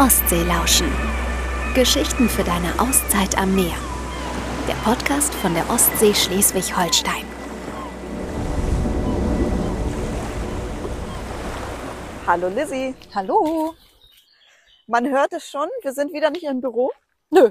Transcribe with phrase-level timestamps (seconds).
[0.00, 0.86] Ostsee lauschen.
[1.74, 3.74] Geschichten für deine Auszeit am Meer.
[4.68, 7.26] Der Podcast von der Ostsee Schleswig-Holstein.
[12.28, 12.94] Hallo Lizzie.
[13.12, 13.74] Hallo.
[14.86, 16.92] Man hört es schon, wir sind wieder nicht im Büro.
[17.30, 17.50] Nö.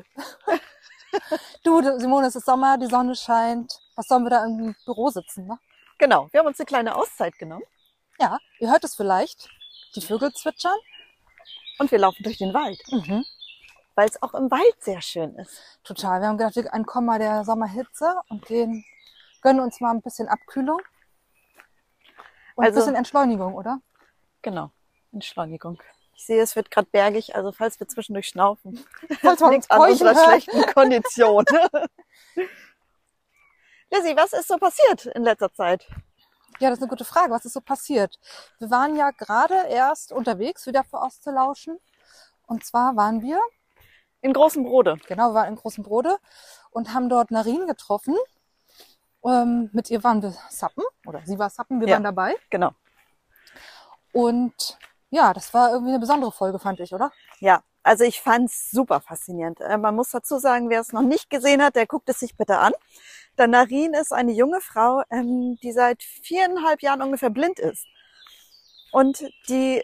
[1.66, 3.78] du, Simone, es ist Sommer, die Sonne scheint.
[3.98, 5.60] Was sollen wir da im Büro sitzen, ne?
[5.98, 7.66] Genau, wir haben uns eine kleine Auszeit genommen
[8.22, 9.50] Ja, ihr hört es vielleicht.
[9.96, 10.78] Die Vögel zwitschern.
[11.80, 13.24] Und wir laufen durch den Wald, Mhm.
[13.96, 15.80] weil es auch im Wald sehr schön ist.
[15.84, 16.22] Total.
[16.22, 18.84] Wir haben gedacht, wir entkommen mal der Sommerhitze und gehen,
[19.42, 20.82] gönnen uns mal ein bisschen Abkühlung.
[22.56, 23.80] Und Also- ein bisschen Entschleunigung, oder?
[24.42, 24.72] Genau,
[25.14, 25.82] Entschleunigung.
[26.16, 28.84] Ich sehe, es wird gerade bergig, also falls wir zwischendurch schnaufen,
[29.22, 30.26] Falls man liegt an unserer hört.
[30.44, 31.46] schlechten Kondition.
[33.92, 35.88] Lizzie, was ist so passiert in letzter Zeit?
[36.60, 37.32] Ja, das ist eine gute Frage.
[37.32, 38.20] Was ist so passiert?
[38.60, 41.78] Wir waren ja gerade erst unterwegs, wieder für Ostzulauschen.
[42.48, 43.40] Und zwar waren wir
[44.22, 44.98] In großem Brode.
[45.08, 46.18] Genau, wir waren in Großen Brode
[46.72, 48.16] und haben dort Narin getroffen.
[49.24, 51.96] Ähm, mit ihr waren wir Sappen, oder sie war Sappen, wir Ja.
[51.96, 52.36] waren dabei.
[52.50, 52.72] Genau.
[54.12, 54.78] Und
[55.10, 57.12] ja, das war irgendwie eine besondere Folge, fand ich, oder?
[57.40, 59.62] Ja, also ich fand's super faszinierend.
[59.62, 62.36] Äh, man muss dazu sagen, wer es noch nicht gesehen hat, der guckt es sich
[62.36, 62.74] bitte an.
[63.38, 67.86] Denn Narin ist eine junge Frau, ähm, die seit viereinhalb Jahren ungefähr blind ist.
[68.92, 69.84] Und die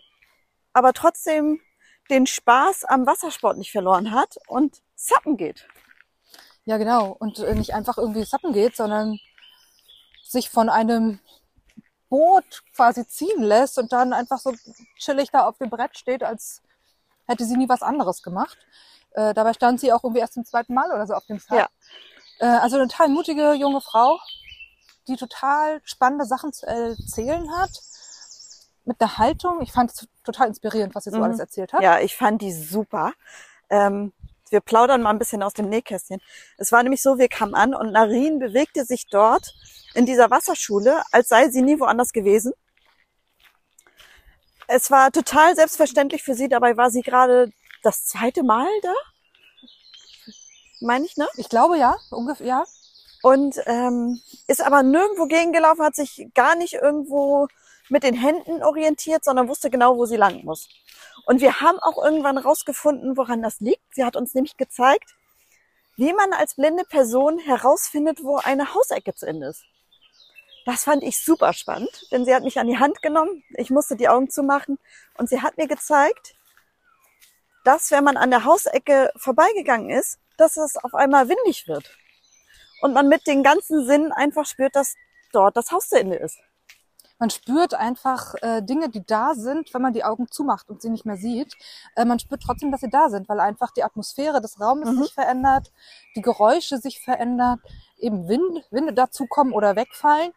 [0.74, 1.62] aber trotzdem
[2.10, 5.68] den Spaß am Wassersport nicht verloren hat und Sappen geht.
[6.66, 7.16] Ja, genau.
[7.20, 9.20] Und äh, nicht einfach irgendwie Sappen geht, sondern
[10.24, 11.20] sich von einem
[12.10, 14.54] Boot quasi ziehen lässt und dann einfach so
[14.98, 16.62] chillig da auf dem Brett steht, als
[17.26, 18.58] hätte sie nie was anderes gemacht.
[19.12, 21.58] Äh, dabei stand sie auch irgendwie erst zum zweiten Mal oder so auf dem Sub.
[21.58, 21.70] Ja.
[22.40, 24.20] Äh, also eine total mutige junge Frau,
[25.08, 27.72] die total spannende Sachen zu erzählen hat.
[28.86, 29.62] Mit einer Haltung.
[29.62, 31.24] Ich fand es total inspirierend, was sie so Mhm.
[31.24, 31.82] alles erzählt hat.
[31.82, 33.14] Ja, ich fand die super.
[33.70, 34.12] Ähm,
[34.50, 36.22] wir plaudern mal ein bisschen aus dem Nähkästchen.
[36.58, 39.54] Es war nämlich so, wir kamen an und Narin bewegte sich dort
[39.94, 42.54] in dieser Wasserschule, als sei sie nie woanders gewesen.
[44.68, 46.50] Es war total selbstverständlich für sie.
[46.50, 47.52] Dabei war sie gerade
[47.84, 48.94] das zweite Mal da.
[50.84, 51.28] Meine ich, ne?
[51.38, 52.64] Ich glaube ja, ungefähr, ja.
[53.22, 57.48] und ähm, ist aber nirgendwo gegengelaufen, hat sich gar nicht irgendwo
[57.90, 60.68] mit den Händen orientiert, sondern wusste genau, wo sie lang muss.
[61.26, 63.96] Und wir haben auch irgendwann rausgefunden, woran das liegt.
[63.96, 65.16] Sie hat uns nämlich gezeigt,
[65.96, 69.64] wie man als blinde Person herausfindet, wo eine Hausecke zu Ende ist.
[70.66, 73.44] Das fand ich super spannend, denn sie hat mich an die Hand genommen.
[73.56, 74.80] Ich musste die Augen zumachen
[75.18, 76.36] und sie hat mir gezeigt,
[77.64, 81.90] dass wenn man an der Hausecke vorbeigegangen ist, dass es auf einmal windig wird
[82.82, 84.96] und man mit den ganzen Sinnen einfach spürt, dass
[85.32, 86.38] dort das Haus zu Ende ist.
[87.20, 90.90] Man spürt einfach äh, Dinge, die da sind, wenn man die Augen zumacht und sie
[90.90, 91.56] nicht mehr sieht.
[91.96, 95.04] Äh, man spürt trotzdem, dass sie da sind, weil einfach die Atmosphäre des Raumes Mhm.
[95.04, 95.72] sich verändert,
[96.18, 97.62] die Geräusche sich verändern,
[97.98, 100.34] eben Wind, Winde dazukommen oder wegfallen.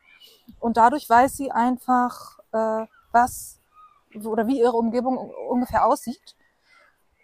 [0.61, 3.59] Und dadurch weiß sie einfach, äh, was
[4.25, 6.37] oder wie ihre Umgebung un- ungefähr aussieht.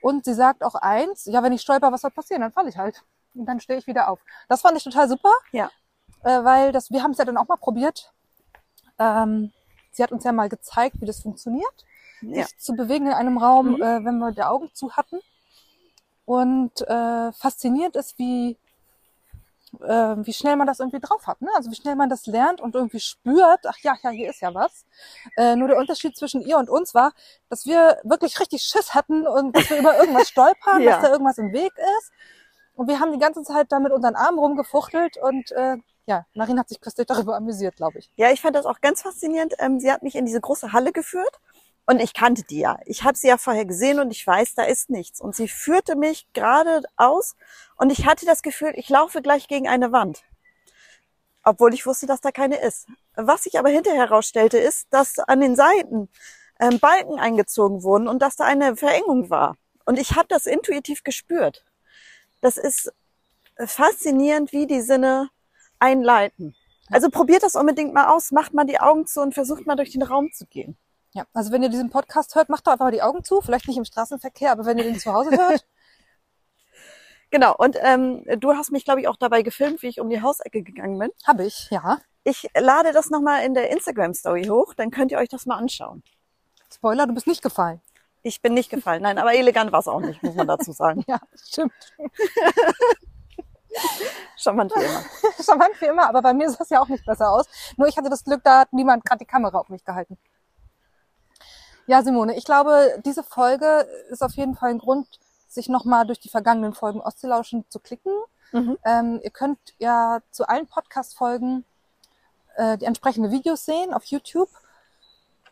[0.03, 2.43] Und sie sagt auch eins, ja, wenn ich stolper, was soll passieren?
[2.43, 3.03] Dann falle ich halt.
[3.35, 4.19] Und dann stehe ich wieder auf.
[4.49, 5.33] Das fand ich total super.
[5.53, 5.71] Ja.
[6.25, 8.13] Äh, weil das, wir haben es ja dann auch mal probiert.
[8.99, 9.53] Ähm,
[9.93, 11.85] sie hat uns ja mal gezeigt, wie das funktioniert,
[12.21, 12.45] Ja.
[12.45, 13.83] sich zu bewegen in einem Raum, Mhm.
[13.83, 15.19] äh, wenn wir die Augen zu hatten.
[16.25, 18.57] Und äh, faszinierend ist, wie,
[19.81, 21.41] äh, wie schnell man das irgendwie drauf hat.
[21.41, 21.49] Ne?
[21.57, 24.55] Also wie schnell man das lernt und irgendwie spürt, ach ja, ja, hier ist ja
[24.55, 24.85] was.
[25.37, 27.13] Äh, nur der Unterschied zwischen ihr und uns war,
[27.49, 30.93] dass wir wirklich richtig Schiss hatten und dass wir über irgendwas stolpern, Ja.
[30.93, 32.13] dass da irgendwas im Weg ist.
[32.75, 36.59] Und wir haben die ganze Zeit da mit unseren Armen rumgefuchtelt und äh, ja, Narin
[36.59, 38.11] hat sich köstlich darüber amüsiert, glaube ich.
[38.17, 39.55] ja, ich fand das auch ganz faszinierend.
[39.59, 41.39] Ähm, sie hat mich in diese große Halle geführt
[41.87, 42.79] und ich kannte die ja.
[42.87, 45.21] Ich habe sie ja vorher gesehen und ich weiß, da ist nichts.
[45.21, 47.35] Und sie führte mich geradeaus
[47.77, 50.23] und ich hatte das Gefühl, ich laufe gleich gegen eine Wand.
[51.45, 52.87] Obwohl ich wusste, dass da keine ist.
[53.17, 56.09] Was sich aber hinterher herausstellte, ist, dass an den Seiten
[56.61, 59.57] ähm, Balken eingezogen wurden und dass da eine Verengung war.
[59.85, 61.65] Und ich habe das intuitiv gespürt.
[62.41, 62.93] Das ist
[63.59, 65.31] faszinierend, wie die Sinne
[65.81, 66.55] einleiten.
[66.91, 69.91] Also probiert das unbedingt mal aus, macht mal die Augen zu und versucht mal durch
[69.91, 70.77] den Raum zu gehen.
[71.13, 73.41] Ja, also wenn ihr diesen Podcast hört, macht doch einfach mal die Augen zu.
[73.41, 75.67] Vielleicht nicht im Straßenverkehr, aber wenn ihr den zu Hause hört,
[77.33, 80.21] Genau, und ähm, du hast mich, glaube ich, auch dabei gefilmt, wie ich um die
[80.21, 81.11] Hausecke gegangen bin.
[81.27, 81.99] habe ich, ja.
[82.25, 86.03] Ich lade das nochmal in der Instagram-Story hoch, dann könnt ihr euch das mal anschauen.
[86.73, 87.81] Spoiler, du bist nicht gefallen.
[88.23, 89.03] Ich bin nicht gefallen.
[89.03, 91.05] Nein, aber elegant war es auch nicht, muss man dazu sagen.
[91.09, 91.73] Ja, stimmt.
[94.37, 95.03] Charmant wie immer.
[95.43, 97.47] Charmant wie immer, aber bei mir sah es ja auch nicht besser aus.
[97.79, 100.19] Nur ich hatte das Glück, da hat niemand gerade die Kamera auf mich gehalten.
[101.87, 106.21] Ja, Simone, ich glaube, diese Folge ist auf jeden Fall ein Grund, sich nochmal durch
[106.21, 108.13] die vergangenen Folgen Ostseelauschen zu klicken.
[108.53, 108.79] Mhm.
[108.85, 111.65] Ähm, ihr könnt ja zu allen Podcast-Folgen
[112.57, 114.49] äh, die entsprechenden Videos sehen auf YouTube.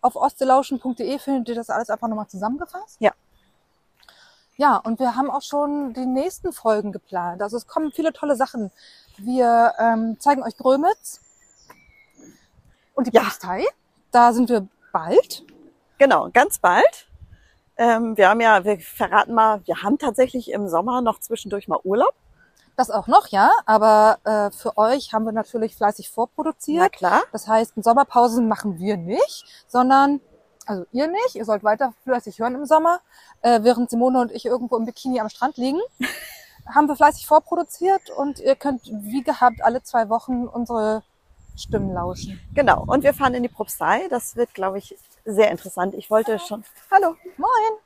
[0.03, 2.97] Auf ostseelauschen.de findet ihr das alles einfach nochmal zusammengefasst.
[3.01, 3.13] Ja.
[4.57, 7.41] Ja, und wir haben auch schon die nächsten Folgen geplant.
[7.43, 8.71] Also es kommen viele tolle Sachen.
[9.17, 11.21] Wir ähm, zeigen euch Grömitz
[12.95, 13.23] und die Ja.
[13.23, 13.65] Propstei.
[14.11, 15.45] Da sind wir bald.
[16.01, 17.09] Genau, ganz bald.
[17.77, 21.79] Ähm, wir haben ja, wir verraten mal, wir haben tatsächlich im Sommer noch zwischendurch mal
[21.85, 22.15] Urlaub.
[22.75, 23.51] Das auch noch, ja.
[23.67, 26.93] Aber äh, für euch haben wir natürlich fleißig Na vorproduziert.
[26.93, 27.23] klar.
[27.33, 30.23] Das heißt, Sommerpausen machen wir nicht, sondern,
[30.65, 33.01] also ihr nicht, ihr sollt weiter fleißig hören im Sommer,
[33.43, 35.81] äh, während Simone und ich irgendwo im Bikini am Strand liegen.
[36.75, 41.03] haben wir fleißig vorproduziert und ihr könnt wie gehabt alle zwei Wochen unsere
[41.57, 42.41] Stimmen lauschen.
[42.55, 42.85] Genau.
[42.87, 44.09] Und wir fahren in die Propstei.
[44.09, 45.95] Das wird, glaube ich, sehr interessant.
[45.95, 46.65] Ich wollte schon.
[46.91, 47.17] Hallo.
[47.37, 47.79] Moin!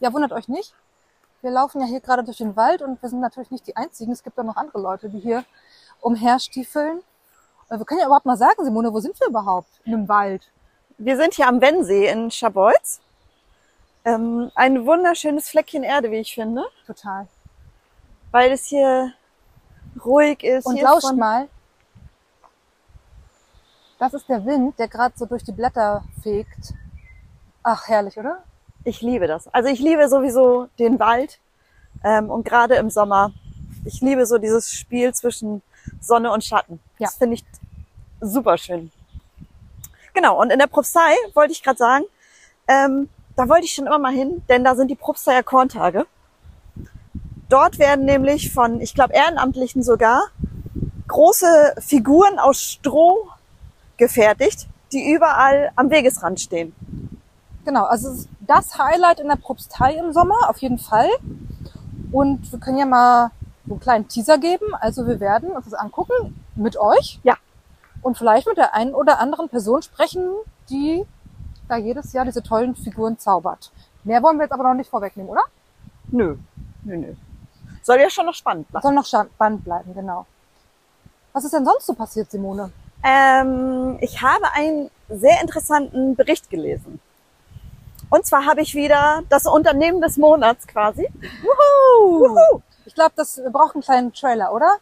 [0.00, 0.74] Ja, wundert euch nicht.
[1.40, 4.10] Wir laufen ja hier gerade durch den Wald und wir sind natürlich nicht die Einzigen.
[4.12, 5.44] Es gibt auch noch andere Leute, die hier
[6.00, 7.00] umherstiefeln.
[7.70, 9.68] Äh, Wir können ja überhaupt mal sagen, Simone, wo sind wir überhaupt?
[9.84, 10.50] In einem Wald.
[10.98, 13.00] Wir sind hier am Wennsee in Scharbeutz.
[14.04, 17.28] Ähm, ein wunderschönes Fleckchen Erde, wie ich finde, Total.
[18.32, 19.12] weil es hier
[20.04, 20.66] ruhig ist.
[20.66, 21.48] Und lauscht mal.
[23.98, 26.74] Das ist der Wind, der gerade so durch die Blätter fegt.
[27.62, 28.44] Ach, herrlich, oder?
[28.84, 29.52] Ich liebe das.
[29.52, 31.40] Also ich liebe sowieso den Wald
[32.04, 33.32] ähm, und gerade im Sommer.
[33.84, 35.62] Ich liebe so dieses Spiel zwischen
[36.00, 36.80] Sonne und Schatten.
[36.98, 37.06] Ja.
[37.06, 37.44] Das finde ich
[38.20, 38.92] super schön.
[40.14, 42.04] Genau, und in der Propstei wollte ich gerade sagen,
[42.68, 46.06] ähm, da wollte ich schon immer mal hin, denn da sind die Propsteier Korntage.
[47.48, 50.22] Dort werden nämlich von, ich glaube, Ehrenamtlichen sogar,
[51.08, 53.28] große Figuren aus Stroh
[53.98, 56.72] gefertigt, die überall am Wegesrand stehen.
[57.64, 61.10] Genau, also das Highlight in der Propstei im Sommer, auf jeden Fall.
[62.10, 63.30] Und wir können ja mal
[63.66, 64.74] so einen kleinen Teaser geben.
[64.80, 67.20] Also wir werden uns das angucken mit euch.
[67.22, 67.36] Ja.
[68.00, 70.30] Und vielleicht mit der einen oder anderen Person sprechen,
[70.70, 71.04] die
[71.68, 73.70] da jedes Jahr diese tollen Figuren zaubert.
[74.04, 75.42] Mehr wollen wir jetzt aber noch nicht vorwegnehmen, oder?
[76.10, 76.36] Nö,
[76.84, 77.14] nö, nö.
[77.82, 78.82] Soll ja schon noch spannend bleiben.
[78.82, 80.26] Soll noch spannend bleiben, genau.
[81.34, 82.72] Was ist denn sonst so passiert, Simone?
[83.04, 87.00] Ähm, ich habe einen sehr interessanten Bericht gelesen.
[88.10, 91.08] Und zwar habe ich wieder das Unternehmen des Monats quasi.
[91.42, 92.30] Wuhu!
[92.30, 92.62] Wuhu!
[92.86, 94.78] Ich glaube, das braucht einen kleinen Trailer, oder?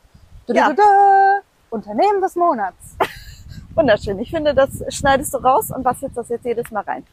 [0.46, 0.68] Ja.
[0.68, 1.40] Dö-dö-dö-dö.
[1.70, 2.96] Unternehmen des Monats.
[3.74, 4.19] Wunderschön.
[4.20, 7.06] Ich finde, das schneidest du raus und bastelst das jetzt jedes Mal rein.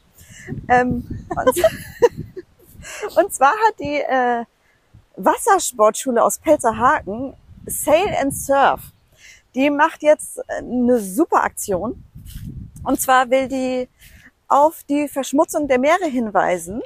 [0.68, 1.64] Ähm, und,
[3.18, 4.46] und zwar hat die äh,
[5.18, 7.34] Wassersportschule aus Pelzerhaken
[7.66, 8.82] Sail and Surf.
[9.56, 12.04] Die macht jetzt äh, eine super Aktion.
[12.84, 13.88] Und zwar will die
[14.48, 16.82] auf die Verschmutzung der Meere hinweisen.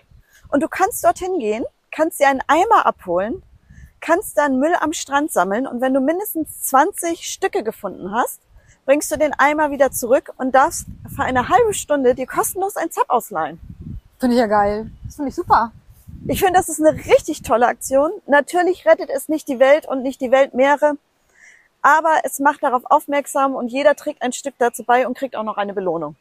[0.50, 3.44] Und du kannst dorthin gehen, kannst dir einen Eimer abholen,
[4.00, 8.40] kannst dann Müll am Strand sammeln und wenn du mindestens 20 Stücke gefunden hast,
[8.86, 12.90] bringst du den Eimer wieder zurück und darfst für eine halbe Stunde dir kostenlos ein
[12.90, 13.60] Zap ausleihen.
[14.20, 14.90] Finde ich ja geil.
[15.06, 15.72] Das finde ich super.
[16.28, 18.12] Ich finde, das ist eine richtig tolle Aktion.
[18.28, 20.98] Natürlich rettet es nicht die Welt und nicht die Weltmeere,
[21.88, 25.44] aber es macht darauf aufmerksam und jeder trägt ein Stück dazu bei und kriegt auch
[25.44, 26.18] noch eine Belohnung.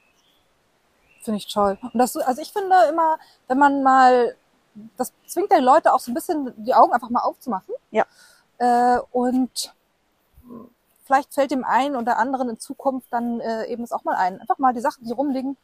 [1.23, 1.77] Finde ich toll.
[1.83, 3.19] Und das, also ich finde immer,
[3.49, 4.37] wenn man mal,
[4.97, 7.75] das zwingt ja Leute auch so ein bisschen die Augen einfach mal aufzumachen.
[7.91, 8.07] Ja.
[8.59, 9.75] Äh, und
[11.05, 14.41] vielleicht fällt dem einen oder anderen in Zukunft dann äh, eben es auch mal ein.
[14.41, 15.57] Einfach mal die Sachen, die rumliegen,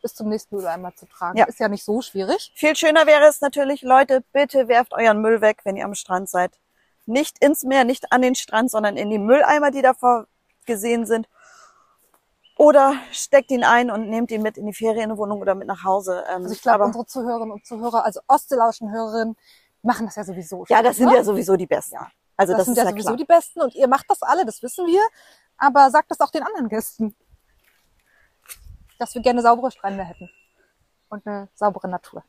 [0.00, 1.36] bis zum nächsten Mülleimer zu tragen.
[1.36, 1.46] Ja.
[1.46, 2.52] Ist ja nicht so schwierig.
[2.54, 6.28] Viel schöner wäre es natürlich, Leute, bitte werft euren Müll weg, wenn ihr am Strand
[6.28, 6.52] seid.
[7.06, 10.26] Nicht ins Meer, nicht an den Strand, sondern in die Mülleimer, die davor
[10.66, 11.28] gesehen sind.
[12.56, 16.24] Oder steckt ihn ein und nehmt ihn mit in die Ferienwohnung oder mit nach Hause.
[16.28, 19.36] Ähm, Also ich glaube, unsere Zuhörerinnen und Zuhörer, also Ostelauschen-Hörerinnen,
[19.82, 21.16] machen das ja sowieso ja, das sind ne?
[21.16, 21.94] ja sowieso die Besten.
[21.94, 22.10] Ja.
[22.36, 23.16] Also das, das, sind ja ja sowieso klar.
[23.16, 25.00] die Besten und ihr macht das alle, das wissen wir.
[25.56, 27.16] Aber sagt das auch den anderen Gästen.
[28.98, 30.30] Dass wir gerne saubere Strände hätten.
[31.08, 32.22] Und eine saubere Natur.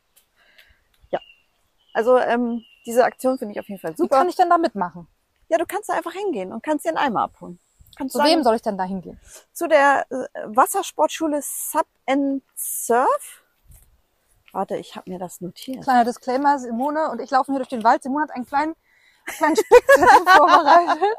[1.92, 4.16] Also ähm, diese Aktion finde ich auf jeden Fall Wie super.
[4.18, 5.06] kann ich denn da mitmachen?
[5.48, 7.58] ja, du kannst da einfach hingehen und kannst dir einen Eimer abholen.
[7.96, 9.20] Kannst Zu sagen, wem soll ich denn da hingehen?
[9.52, 13.42] zu der äh, Wassersportschule Sub and Surf.
[14.52, 15.82] Warte, ich habe mir das notiert.
[15.84, 18.02] Kleiner Disclaimer, Simone und ich laufen hier durch den Wald.
[18.02, 18.74] Simone hat einen kleinen,
[19.26, 21.16] kleinen Spickzettel vorbereitet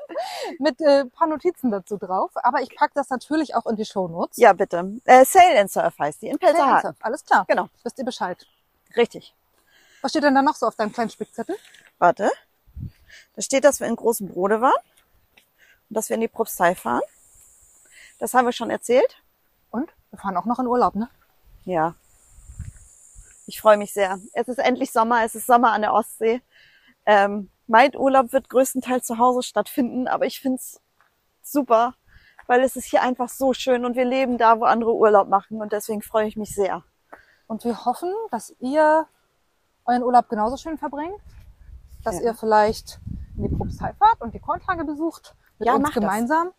[0.59, 2.31] mit äh, ein paar Notizen dazu drauf.
[2.35, 4.37] Aber ich packe das natürlich auch in die Shownotes.
[4.37, 4.99] Ja, bitte.
[5.05, 6.95] Äh, Sail and Surf heißt die in Pelzerhaken.
[7.01, 7.45] Alles klar.
[7.47, 8.47] Genau, Wisst ihr Bescheid.
[8.95, 9.35] richtig.
[10.03, 11.55] Was steht denn da noch so auf deinem kleinen Spickzettel?
[11.97, 12.29] Warte.
[13.35, 14.73] Da steht, dass wir in Großen Brode waren
[15.89, 17.03] und dass wir in die Propstei fahren.
[18.19, 19.23] Das haben wir schon erzählt.
[19.71, 21.09] Und wir fahren auch noch in Urlaub, ne?
[21.63, 21.95] Ja.
[23.45, 24.19] Ich freue mich sehr.
[24.33, 26.41] Es ist endlich Sommer, es ist Sommer an der Ostsee.
[27.05, 30.81] Ähm, mein Urlaub wird größtenteils zu Hause stattfinden, aber ich find's
[31.41, 31.95] super,
[32.47, 35.61] weil es ist hier einfach so schön und wir leben da, wo andere Urlaub machen
[35.61, 36.83] und deswegen freue ich mich sehr.
[37.47, 39.07] Und wir hoffen, dass ihr
[39.85, 41.19] euren Urlaub genauso schön verbringt,
[42.03, 42.21] dass Ja.
[42.25, 42.99] ihr vielleicht
[43.37, 46.01] in die Propstei fahrt und die Korntage besucht mit Ja, uns macht das.
[46.01, 46.51] gemeinsam.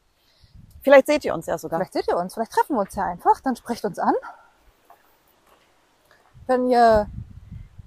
[0.83, 1.79] Vielleicht seht ihr uns ja sogar.
[1.79, 4.15] Vielleicht seht ihr uns, vielleicht treffen wir uns ja einfach, dann sprecht uns an.
[6.47, 7.07] Wenn ihr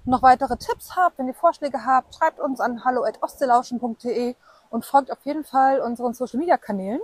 [0.04, 4.34] noch weitere Tipps habt, wenn ihr Vorschläge habt, schreibt uns an hallo.ostseelauschen.de
[4.70, 7.00] und folgt auf jeden Fall unseren Social Media Kanälen.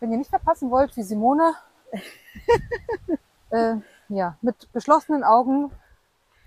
[0.00, 1.54] Wenn ihr nicht verpassen wollt, wie Simone
[3.50, 3.76] äh,
[4.08, 5.70] ja, mit geschlossenen Augen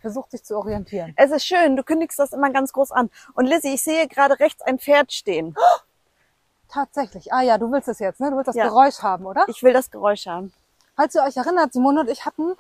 [0.02, 1.14] versucht sich zu orientieren.
[1.16, 3.10] Es ist schön, du kündigst das immer ganz groß an.
[3.34, 5.56] Und Lizzie, ich sehe gerade rechts ein Pferd stehen.
[6.70, 7.32] Tatsächlich.
[7.34, 8.30] Ah ja, du willst es jetzt, ne?
[8.30, 8.68] Du willst das Ja.
[8.68, 9.46] Geräusch haben, oder?
[9.48, 10.54] Ich will das Geräusch haben.
[10.96, 12.54] Falls ihr euch erinnert, Simone und ich hatten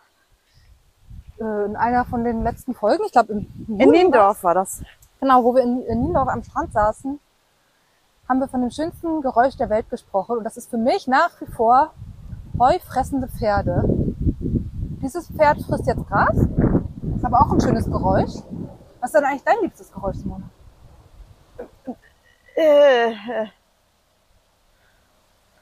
[1.39, 4.81] äh, in einer von den letzten Folgen, ich glaube In Juli Niendorf war das.
[5.19, 7.19] Genau, wo wir in, in Niendorf am Strand saßen,
[8.29, 10.37] haben wir von dem schönsten Geräusch der Welt gesprochen.
[10.37, 11.93] Und das ist für mich nach wie vor
[12.59, 13.83] heufressende Pferde.
[15.01, 16.35] Dieses Pferd frisst jetzt Gras,
[17.27, 18.31] aber auch ein schönes Geräusch.
[19.01, 20.49] Was ist denn eigentlich dein liebstes Geräusch, Simone?
[22.55, 23.13] Äh,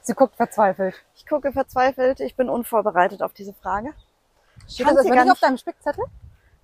[0.01, 1.03] Sie guckt verzweifelt.
[1.15, 3.93] ich gucke verzweifelt, ich bin unvorbereitet auf diese Frage.
[4.67, 6.05] Steht das gar nicht auf deinem Spickzettel?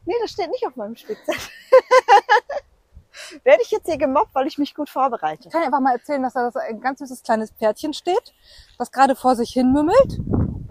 [0.05, 1.41] Nee, das steht nicht auf meinem Spickzettel.
[3.43, 5.48] Werde ich jetzt hier gemobbt, weil ich mich gut vorbereite?
[5.48, 8.34] Ich kann einfach mal erzählen, dass da das ein ganz süßes kleines Pferdchen steht,
[8.77, 10.20] das gerade vor sich hin mümmelt.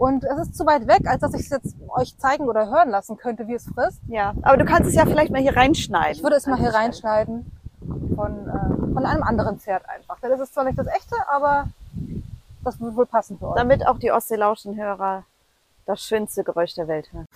[0.01, 2.89] Und es ist zu weit weg, als dass ich es jetzt euch zeigen oder hören
[2.89, 4.01] lassen könnte, wie es frisst.
[4.07, 6.13] Ja, aber du kannst es ja vielleicht mal hier reinschneiden.
[6.13, 7.45] Ich würde es mal hier reinschneiden
[8.15, 10.19] von, äh, von einem anderen Pferd einfach.
[10.19, 11.67] Denn das ist zwar nicht das echte, aber
[12.63, 13.55] das wird wohl passen für euch.
[13.57, 15.23] Damit auch die Ostseelauschenhörer
[15.85, 17.27] das schönste Geräusch der Welt hören.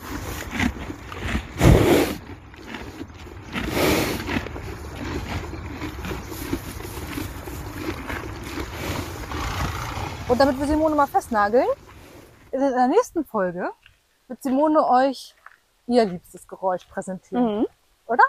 [10.28, 11.68] Und damit wir Simone mal festnageln,
[12.62, 13.72] in der nächsten Folge
[14.28, 15.36] wird Simone euch
[15.88, 17.60] ihr liebstes Geräusch präsentieren.
[17.60, 17.68] Mhm.
[18.08, 18.24] Oder?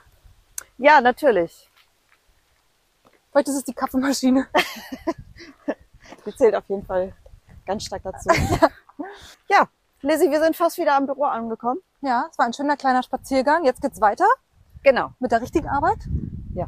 [0.79, 1.71] Ja, natürlich.
[3.31, 4.47] Vielleicht ist es die Kaffeemaschine.
[6.25, 7.13] Die zählt auf jeden Fall
[7.67, 8.29] ganz stark dazu.
[9.49, 9.69] ja,
[10.03, 11.81] Lizzie, wir sind fast wieder am Büro angekommen.
[12.01, 13.65] Ja, es war ein schöner kleiner Spaziergang.
[13.65, 14.27] Jetzt geht's weiter
[14.83, 15.13] Genau.
[15.19, 15.99] mit der richtigen Arbeit.
[16.55, 16.67] Ja.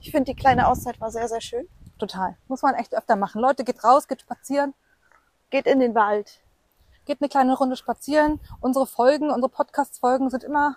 [0.00, 1.68] Ich finde, die kleine Auszeit war sehr, sehr schön.
[1.98, 2.36] Total.
[2.48, 3.40] Muss man echt öfter machen.
[3.40, 4.74] Leute, geht raus, geht spazieren.
[5.50, 6.40] Geht in den Wald.
[7.04, 8.40] Geht eine kleine Runde spazieren.
[8.60, 10.76] Unsere Folgen, unsere Podcast-Folgen sind immer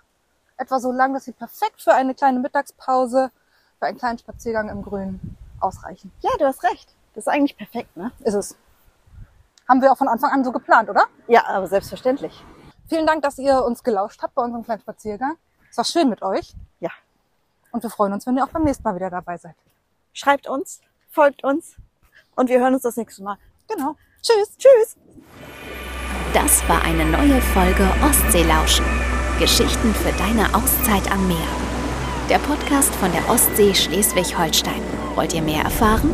[0.57, 3.31] etwa so lang, dass sie perfekt für eine kleine Mittagspause,
[3.79, 6.11] für einen kleinen Spaziergang im Grünen ausreichen.
[6.21, 6.93] Ja, du hast recht.
[7.13, 8.11] Das ist eigentlich perfekt, ne?
[8.19, 8.57] Ist es.
[9.67, 11.05] Haben wir auch von Anfang an so geplant, oder?
[11.27, 12.43] Ja, aber selbstverständlich.
[12.87, 15.35] Vielen Dank, dass ihr uns gelauscht habt bei unserem kleinen Spaziergang.
[15.69, 16.53] Es war schön mit euch.
[16.79, 16.91] Ja.
[17.71, 19.55] Und wir freuen uns, wenn ihr auch beim nächsten Mal wieder dabei seid.
[20.13, 21.75] Schreibt uns, folgt uns
[22.35, 23.37] und wir hören uns das nächste Mal.
[23.67, 23.95] Genau.
[24.21, 24.57] Tschüss.
[24.57, 25.06] Tschüss!
[26.37, 28.85] Das war eine neue Folge Ostseelauschen.
[29.39, 31.47] Geschichten für deine Auszeit am Meer.
[32.29, 34.83] Der Podcast von der Ostsee Schleswig-Holstein.
[35.15, 36.13] Wollt ihr mehr erfahren?